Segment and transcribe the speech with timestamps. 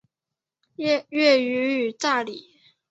[0.77, 2.49] 粤语为炸厘。